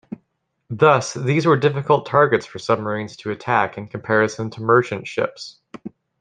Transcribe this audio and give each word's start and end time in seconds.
Thus, 0.71 1.13
these 1.13 1.45
were 1.45 1.57
difficult 1.57 2.07
targets 2.07 2.47
for 2.47 2.57
submarines 2.57 3.15
to 3.17 3.29
attack 3.29 3.77
in 3.77 3.87
comparison 3.87 4.49
to 4.49 4.61
merchant 4.63 5.07
ships. 5.07 5.59